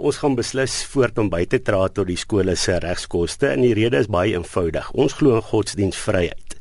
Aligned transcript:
Ons 0.00 0.16
gaan 0.22 0.32
beslis 0.32 0.78
voort 0.88 1.18
om 1.20 1.28
by 1.28 1.42
te 1.44 1.58
dra 1.60 1.82
tot 1.92 2.06
die 2.08 2.16
skole 2.16 2.54
se 2.56 2.78
regskoste 2.80 3.50
en 3.50 3.60
die 3.60 3.74
rede 3.76 3.98
is 4.00 4.06
baie 4.08 4.32
eenvoudig. 4.32 4.86
Ons 4.96 5.18
glo 5.18 5.34
in 5.36 5.44
godsdienstvryheid. 5.44 6.54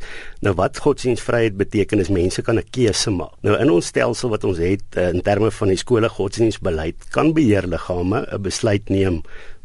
Nou 0.44 0.52
wat 0.60 0.82
godsdienstvryheid 0.84 1.56
beteken 1.60 2.04
is 2.04 2.12
mense 2.12 2.44
kan 2.44 2.60
'n 2.60 2.68
keuse 2.76 3.12
maak. 3.12 3.38
Nou 3.42 3.56
in 3.56 3.72
ons 3.72 3.86
stelsel 3.86 4.30
wat 4.30 4.44
ons 4.44 4.58
het 4.58 4.84
eh, 4.98 5.10
in 5.14 5.22
terme 5.22 5.52
van 5.52 5.68
die 5.70 5.78
skole 5.78 6.10
godsdienstbeleid 6.10 6.96
kan 7.12 7.34
beheerliggame 7.34 8.28
'n 8.28 8.42
besluit 8.42 8.90
neem 8.90 9.24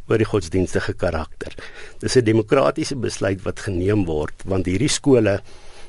oor 0.09 0.19
die 0.19 0.31
godsdienstige 0.33 0.95
karakter. 0.95 1.53
Dis 1.99 2.17
'n 2.17 2.25
demokratiese 2.25 2.97
besluit 2.97 3.43
wat 3.43 3.59
geneem 3.59 4.05
word 4.05 4.35
want 4.45 4.67
hierdie 4.67 4.89
skole 4.89 5.41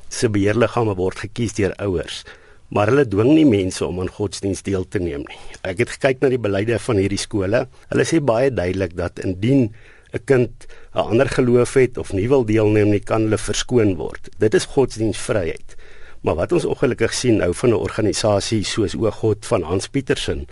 se 0.10 0.28
beheerliggame 0.30 0.96
word 0.96 1.20
gekies 1.20 1.54
deur 1.54 1.74
ouers. 1.78 2.24
Maar 2.73 2.88
hulle 2.88 3.05
dwing 3.07 3.34
nie 3.36 3.45
mense 3.45 3.86
om 3.86 4.00
aan 4.02 4.09
godsdiens 4.09 4.63
deel 4.65 4.88
te 4.89 5.00
neem 5.00 5.25
nie. 5.27 5.41
Ek 5.61 5.84
het 5.84 5.89
gekyk 5.89 6.21
na 6.21 6.29
die 6.29 6.41
beleide 6.41 6.79
van 6.79 6.97
hierdie 6.97 7.21
skole. 7.21 7.68
Hulle 7.91 8.05
sê 8.05 8.21
baie 8.23 8.50
duidelik 8.52 8.95
dat 8.97 9.20
indien 9.20 9.73
'n 10.14 10.23
kind 10.25 10.68
'n 10.96 11.00
ander 11.11 11.29
geloof 11.29 11.73
het 11.73 11.97
of 11.97 12.14
nie 12.14 12.28
wil 12.28 12.46
deelneem 12.46 12.89
nie, 12.89 13.00
kan 13.00 13.21
hulle 13.21 13.37
verskoon 13.37 13.96
word. 13.96 14.29
Dit 14.39 14.54
is 14.54 14.65
godsdienstvryheid. 14.65 15.75
Maar 16.21 16.36
wat 16.36 16.51
ons 16.51 16.65
ongelukkig 16.65 17.14
sien 17.14 17.37
nou 17.37 17.54
van 17.54 17.70
'n 17.70 17.73
organisasie 17.87 18.64
soos 18.64 18.95
O 18.95 19.11
God 19.11 19.45
van 19.45 19.61
Hans 19.61 19.87
Petersen 19.87 20.47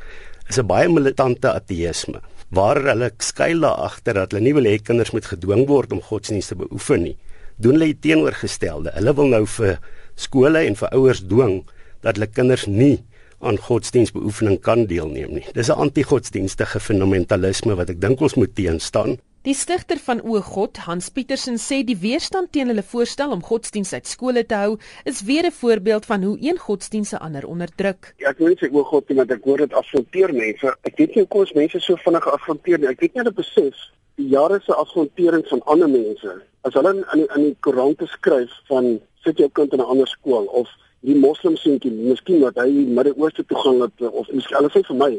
is 0.50 0.58
'n 0.60 0.68
baie 0.68 0.90
militante 0.90 1.48
ateïsme 1.48 2.22
waar 2.50 2.78
hulle 2.84 3.12
skuil 3.18 3.60
daar 3.60 3.80
agter 3.90 4.14
dat 4.14 4.32
hulle 4.32 4.44
nie 4.44 4.54
wil 4.54 4.68
hê 4.70 4.78
kinders 4.82 5.12
moet 5.12 5.26
gedwing 5.26 5.68
word 5.68 5.92
om 5.92 6.02
godsdienst 6.02 6.48
te 6.48 6.56
beoefen 6.56 7.02
nie. 7.02 7.18
Doen 7.58 7.72
hulle 7.72 8.00
teenoorgestelde. 8.00 8.92
Hulle 8.94 9.14
wil 9.14 9.28
nou 9.28 9.46
vir 9.46 9.80
skole 10.16 10.60
en 10.60 10.76
vir 10.76 10.90
ouers 10.90 11.24
dwing 11.26 11.64
dat 12.04 12.18
hulle 12.20 12.30
kinders 12.30 12.68
nie 12.68 13.00
aan 13.44 13.58
godsdienstbeoefening 13.60 14.60
kan 14.64 14.86
deelneem 14.88 15.34
nie. 15.40 15.46
Dis 15.54 15.70
'n 15.70 15.80
anti-godsdienstige 15.86 16.80
fundamentalisme 16.80 17.76
wat 17.76 17.90
ek 17.90 18.02
dink 18.02 18.22
ons 18.22 18.36
moet 18.36 18.56
teenstaan. 18.56 19.18
Die 19.44 19.54
stigter 19.54 19.98
van 19.98 20.22
O 20.24 20.40
God, 20.40 20.78
Hans 20.78 21.10
Petersen, 21.10 21.58
sê 21.60 21.84
die 21.84 21.98
weerstand 22.00 22.54
teen 22.56 22.70
hulle 22.72 22.84
voorstel 22.84 23.32
om 23.32 23.42
godsdiens 23.44 23.92
uit 23.94 24.08
skole 24.08 24.46
te 24.46 24.56
hou, 24.56 24.78
is 25.04 25.20
weer 25.28 25.44
'n 25.46 25.52
voorbeeld 25.52 26.06
van 26.06 26.24
hoe 26.24 26.38
een 26.40 26.58
godsdiens 26.58 27.10
se 27.10 27.20
ander 27.20 27.46
onderdruk. 27.48 28.14
Ja, 28.18 28.30
ek 28.30 28.38
weet 28.38 28.62
nie 28.62 28.72
O 28.72 28.84
God 28.84 29.04
want 29.08 29.32
ek 29.32 29.44
hoor 29.44 29.58
dit 29.58 29.74
afronteer 29.74 30.34
mense. 30.34 30.76
Ek 30.84 30.98
weet 30.98 31.16
nie 31.16 31.24
hoe 31.24 31.28
kom 31.28 31.46
mense 31.56 31.80
so 31.80 31.96
vinnig 31.96 32.28
afronteer 32.28 32.80
nie. 32.80 32.88
Ek 32.88 33.00
weet 33.00 33.14
nie 33.14 33.24
hulle 33.24 33.36
besef 33.36 33.76
die 34.16 34.28
jare 34.30 34.62
se 34.64 34.74
afrontering 34.74 35.46
van 35.48 35.62
ander 35.66 35.90
mense. 35.90 36.42
As 36.62 36.74
hulle 36.74 36.94
in 37.14 37.28
in 37.36 37.44
die 37.44 37.58
Koran 37.60 37.96
te 37.96 38.06
skryf 38.06 38.52
van 38.68 39.00
sit 39.26 39.38
jou 39.38 39.50
kind 39.50 39.74
in 39.74 39.80
'n 39.80 39.86
ander 39.86 40.08
skool 40.08 40.46
of 40.46 40.68
die 41.04 41.16
moslim 41.20 41.56
seentjie, 41.60 41.92
miskien 41.92 42.42
wat 42.44 42.58
hy 42.62 42.70
Midde-Ooste 42.70 43.46
toe 43.48 43.60
gaan 43.60 43.82
het 43.84 44.04
of 44.10 44.30
miskien 44.32 44.60
hulle 44.60 44.72
sê 44.74 44.84
vir 44.88 45.00
my 45.00 45.12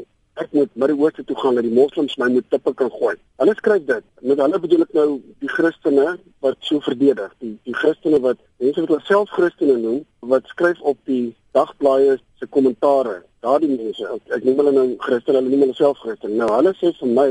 ek 0.42 0.50
moet 0.56 0.70
Midde-Ooste 0.74 1.24
toe 1.24 1.36
gaan 1.38 1.54
dat 1.54 1.66
die 1.66 1.74
moslems 1.74 2.16
my 2.18 2.26
moet 2.34 2.46
tippe 2.50 2.72
kan 2.74 2.90
gooi. 2.90 3.14
Hulle 3.38 3.54
skryf 3.54 3.84
dit. 3.86 4.06
Met 4.26 4.40
hulle 4.42 4.58
bedoel 4.58 4.82
ek 4.86 4.96
nou 4.96 5.08
die 5.44 5.50
Christene 5.50 6.06
wat 6.42 6.56
so 6.66 6.82
verdedig, 6.82 7.30
die 7.44 7.52
die 7.68 7.76
Christene 7.78 8.18
wat 8.24 8.40
mense 8.62 8.82
wat 8.82 8.90
hulle 8.94 9.06
self 9.06 9.30
Christene 9.36 9.76
noem, 9.78 10.00
wat 10.32 10.50
skryf 10.50 10.80
op 10.82 10.98
die 11.10 11.28
dagblaaie 11.54 12.16
se 12.40 12.50
kommentare. 12.56 13.20
Daardie 13.46 13.70
mense, 13.76 14.08
ek, 14.08 14.26
ek 14.38 14.48
noem 14.48 14.62
hulle 14.62 14.74
nou 14.74 14.86
Christene, 15.04 15.38
hulle 15.38 15.52
noem 15.52 15.68
hulle 15.68 15.78
self 15.78 16.02
Christene. 16.02 16.40
Nou 16.40 16.50
hulle 16.56 16.74
sê 16.80 16.90
vir 16.98 17.14
my 17.20 17.28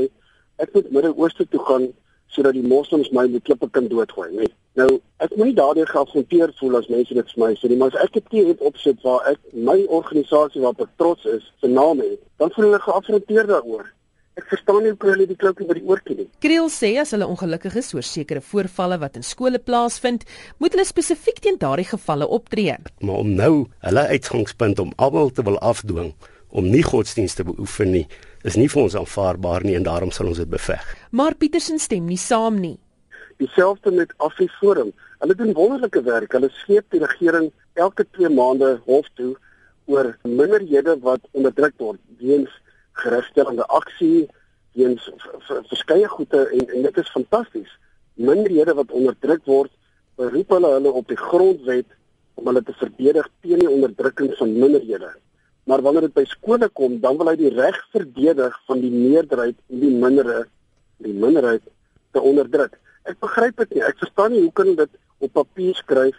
ek 0.64 0.72
moet 0.76 0.90
Midde-Ooste 0.96 1.48
toe 1.52 1.60
gaan 1.68 1.90
sodat 2.34 2.56
die 2.56 2.66
moslems 2.66 3.10
my 3.14 3.26
met 3.30 3.44
klippe 3.46 3.70
kan 3.70 3.88
doodgooi, 3.88 4.30
nee. 4.34 4.50
Nou, 4.78 4.88
ek 5.22 5.34
moet 5.38 5.52
nie 5.52 5.56
daardeur 5.58 5.86
geafronteer 5.86 6.52
voel 6.58 6.80
as 6.80 6.88
mense 6.90 7.14
dit 7.14 7.34
vir 7.34 7.42
my 7.44 7.52
sê 7.58 7.70
nie, 7.70 7.78
maar 7.78 7.94
as 7.94 8.08
ek 8.08 8.16
'n 8.18 8.28
teer 8.30 8.46
het 8.52 8.60
opsit 8.70 9.02
waar 9.06 9.22
ek 9.30 9.38
my 9.52 9.84
organisasie 9.86 10.60
waarop 10.62 10.80
ek 10.80 10.96
trots 10.98 11.24
is, 11.24 11.44
se 11.60 11.68
naam 11.68 12.00
het, 12.00 12.18
dan 12.38 12.50
voel 12.50 12.64
hulle 12.66 12.80
geafronteer 12.82 13.46
daaroor. 13.46 13.86
Ek 14.34 14.48
verstaan 14.50 14.82
nie 14.82 14.90
hoe 14.90 15.10
hulle 15.12 15.26
die 15.30 15.36
kloutjie 15.38 15.66
by 15.66 15.74
die 15.78 15.86
oortjie 15.86 16.16
nie. 16.16 16.28
Kriel 16.42 16.66
sê 16.66 16.98
as 16.98 17.12
hulle 17.14 17.26
ongelukkig 17.26 17.76
is 17.76 17.94
oor 17.94 18.02
sekere 18.02 18.40
voorvalle 18.42 18.98
wat 18.98 19.14
in 19.16 19.22
skole 19.22 19.60
plaasvind, 19.62 20.24
moet 20.58 20.74
hulle 20.74 20.84
spesifiek 20.84 21.38
teen 21.38 21.58
daardie 21.58 21.86
gevalle 21.86 22.26
optree. 22.26 22.74
Maar 22.98 23.22
om 23.22 23.30
nou 23.34 23.66
hulle 23.78 24.06
uitgangspunt 24.10 24.78
om 24.82 24.92
almal 24.96 25.30
te 25.30 25.42
wil 25.46 25.58
afdwing 25.58 26.14
om 26.54 26.68
nie 26.70 26.84
godsdienste 26.86 27.44
beoefen 27.44 27.90
nie, 27.90 28.04
is 28.46 28.56
nie 28.60 28.68
vir 28.70 28.84
ons 28.84 28.94
aanvaarbaar 28.98 29.64
nie 29.66 29.74
en 29.78 29.86
daarom 29.86 30.12
sal 30.14 30.30
ons 30.30 30.38
dit 30.38 30.50
beveg. 30.50 30.84
Maar 31.10 31.34
Petersen 31.34 31.80
stem 31.82 32.06
nie 32.06 32.20
saam 32.20 32.60
nie. 32.62 32.76
Dieselfde 33.42 33.90
met 33.90 34.14
Afriforum. 34.22 34.92
Hulle 35.18 35.34
doen 35.34 35.54
wonderlike 35.56 36.02
werk. 36.06 36.36
Hulle 36.36 36.52
sleep 36.62 36.86
die 36.94 37.02
regering 37.02 37.50
elke 37.74 38.06
2 38.14 38.30
maande 38.30 38.76
hof 38.86 39.08
toe 39.18 39.32
oor 39.90 40.12
minderhede 40.22 40.94
wat 41.02 41.26
onderdruk 41.32 41.74
word 41.82 42.00
weens 42.22 42.52
geregstellende 43.02 43.66
aksie, 43.74 44.28
weens 44.78 45.10
verskeie 45.48 46.08
goede 46.08 46.44
en 46.54 46.70
en 46.70 46.86
dit 46.86 47.02
is 47.02 47.10
fantasties. 47.16 47.72
Minderhede 48.14 48.76
wat 48.78 48.94
onderdruk 48.94 49.42
word, 49.50 49.72
beroep 50.16 50.54
hulle 50.54 50.70
hulle 50.76 50.94
op 51.02 51.10
die 51.10 51.18
grondwet 51.18 51.90
om 52.38 52.46
hulle 52.50 52.62
te 52.62 52.74
verdedig 52.78 53.28
teen 53.42 53.62
die 53.62 53.70
onderdrukking 53.70 54.34
van 54.38 54.54
minderhede. 54.54 55.10
Maar 55.64 55.82
wanneer 55.82 56.08
dit 56.08 56.14
by 56.14 56.24
skole 56.28 56.68
kom, 56.68 56.98
dan 57.00 57.16
wil 57.16 57.30
hy 57.32 57.36
die 57.40 57.52
reg 57.54 57.78
verdedig 57.92 58.56
van 58.66 58.80
die 58.80 58.92
meerderheid 58.92 59.56
en 59.70 59.80
die 59.80 59.94
minderheid, 59.94 60.50
die 61.04 61.14
minderheid 61.14 61.62
te 62.12 62.20
onderdruk. 62.20 62.76
Ek 63.08 63.18
begryp 63.20 63.56
dit 63.56 63.74
nie. 63.74 63.82
Ek 63.84 63.98
verstaan 63.98 64.32
nie 64.32 64.42
hoe 64.44 64.52
kan 64.52 64.74
dit 64.76 65.00
op 65.24 65.32
papier 65.32 65.74
skryf 65.74 66.16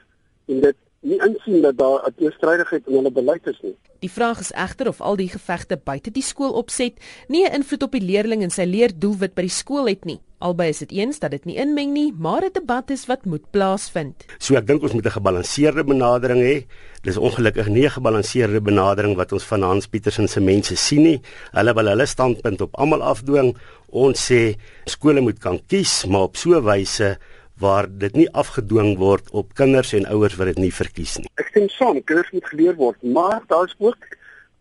en 0.50 0.62
dit 0.66 0.78
nie 1.06 1.20
insien 1.22 1.62
dat 1.62 1.78
daar 1.78 2.06
'n 2.08 2.14
teestrydigheid 2.18 2.88
in 2.88 2.94
hulle 2.94 3.12
beleid 3.12 3.48
is 3.48 3.60
nie. 3.62 3.76
Die 4.00 4.12
vraag 4.12 4.40
is 4.40 4.52
egter 4.52 4.88
of 4.88 5.02
al 5.02 5.16
die 5.16 5.30
gevegte 5.30 5.78
buite 5.78 6.12
die 6.12 6.24
skool 6.24 6.52
opset 6.52 6.94
nie 7.28 7.46
'n 7.46 7.54
invloed 7.54 7.84
op 7.84 7.92
die 7.92 8.02
leerling 8.02 8.42
en 8.42 8.50
sy 8.50 8.66
leerdoelwit 8.66 9.34
by 9.34 9.42
die 9.42 9.58
skool 9.62 9.88
het 9.88 10.06
nie. 10.06 10.20
Albei 10.46 10.70
is 10.70 10.84
dit 10.84 10.92
eens 10.94 11.18
dat 11.18 11.32
dit 11.34 11.46
nie 11.50 11.56
inmeng 11.58 11.94
nie, 11.96 12.12
maar 12.14 12.44
'n 12.46 12.54
debat 12.54 12.90
is 12.94 13.06
wat 13.10 13.26
moet 13.26 13.46
plaasvind. 13.50 14.26
So 14.38 14.56
ek 14.56 14.68
dink 14.68 14.84
ons 14.84 14.94
moet 14.94 15.06
'n 15.06 15.18
gebalanseerde 15.18 15.84
benadering 15.84 16.42
hê. 16.42 16.66
Dis 17.02 17.18
ongelukkig 17.18 17.68
nie 17.68 17.86
'n 17.86 17.98
gebalanseerde 17.98 18.62
benadering 18.62 19.16
wat 19.16 19.32
ons 19.32 19.44
van 19.44 19.62
Hans 19.62 19.88
Petersen 19.88 20.28
se 20.28 20.40
mense 20.40 20.76
sien 20.76 21.02
nie. 21.02 21.22
Hulle 21.52 21.74
wil 21.74 21.88
hulle 21.88 22.06
standpunt 22.06 22.62
op 22.62 22.76
almal 22.76 23.02
afdwing. 23.02 23.58
Ons 23.90 24.32
sê 24.32 24.56
skole 24.86 25.22
moet 25.22 25.40
kan 25.40 25.60
kies, 25.68 26.06
maar 26.06 26.22
op 26.22 26.36
so 26.38 26.50
'n 26.50 26.64
wyse 26.64 27.18
waar 27.58 27.88
dit 27.98 28.16
nie 28.16 28.30
afgedwing 28.32 28.98
word 28.98 29.32
op 29.32 29.54
kinders 29.54 29.94
en 29.94 30.06
ouers 30.06 30.36
wat 30.36 30.48
dit 30.48 30.58
nie 30.58 30.74
verkies 30.74 31.18
nie. 31.18 31.30
Ek 31.36 31.48
stem 31.48 31.70
saam, 31.70 32.04
kinders 32.04 32.32
moet 32.32 32.46
geleer 32.46 32.76
word, 32.76 33.04
maar 33.04 33.42
daar's 33.48 33.76
ook 33.78 33.98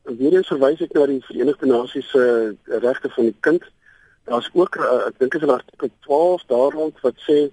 weer 0.02 0.32
eens 0.32 0.48
verwys 0.48 0.80
ek 0.80 0.92
na 0.92 1.06
die 1.06 1.20
Verenigde 1.26 1.66
Nasies 1.66 2.10
se 2.10 2.18
uh, 2.18 2.78
regte 2.80 3.08
van 3.08 3.24
die 3.24 3.36
kind. 3.40 3.62
Daar's 4.24 4.50
ook 4.52 4.76
uh, 4.76 5.06
ek 5.06 5.18
dink 5.18 5.34
is 5.34 5.42
'n 5.42 5.56
artikel 5.58 5.90
12 6.00 6.44
daarrond 6.52 7.00
wat 7.00 7.16
sê 7.28 7.50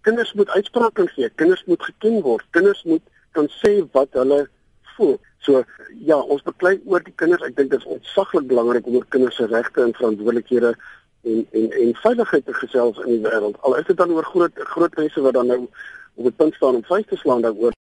kinders 0.00 0.32
moet 0.32 0.48
uitsprake 0.48 1.06
gee, 1.14 1.30
kinders 1.34 1.64
moet 1.64 1.82
geken 1.82 2.22
word, 2.22 2.44
kinders 2.50 2.82
moet 2.82 3.02
kan 3.32 3.48
sê 3.60 3.72
wat 3.92 4.08
hulle 4.12 4.48
voel. 4.96 5.18
So 5.38 5.64
ja, 6.04 6.18
ons 6.18 6.42
beklei 6.42 6.80
oor 6.84 7.02
die 7.04 7.14
kinders. 7.16 7.44
Ek 7.46 7.56
dink 7.56 7.70
dit 7.70 7.80
is 7.80 7.92
ontsaglik 7.96 8.46
belangrik 8.50 8.86
om 8.86 8.98
oor 8.98 9.06
kinders 9.14 9.36
se 9.36 9.46
regte 9.46 9.82
en 9.82 9.94
verantwoordelikhede 9.94 10.74
en 11.22 11.46
en 11.60 11.70
en 11.82 11.94
veiligheid 12.02 12.44
te 12.46 12.54
gesels 12.54 12.98
in 13.04 13.12
die 13.14 13.22
wêreld. 13.26 13.60
Al 13.62 13.76
is 13.76 13.86
dit 13.86 13.96
dan 13.96 14.10
oor 14.10 14.24
groot 14.24 14.64
groot 14.74 14.96
mense 14.96 15.20
wat 15.20 15.38
dan 15.38 15.46
nou 15.46 15.60
op 16.14 16.24
die 16.24 16.36
punt 16.42 16.54
staan 16.54 16.80
om 16.80 16.84
vyf 16.84 17.06
te 17.06 17.16
slaan 17.16 17.42
daaroor. 17.46 17.76